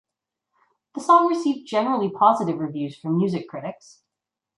The 0.95 1.01
song 1.01 1.27
received 1.27 1.67
generally 1.67 2.09
positive 2.09 2.57
reviews 2.57 2.97
from 2.97 3.17
music 3.17 3.47
critics. 3.47 4.01